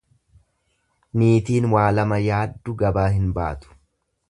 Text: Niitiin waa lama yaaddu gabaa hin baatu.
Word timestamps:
Niitiin 1.23 1.69
waa 1.75 1.85
lama 1.99 2.19
yaaddu 2.31 2.77
gabaa 2.83 3.07
hin 3.19 3.31
baatu. 3.39 3.79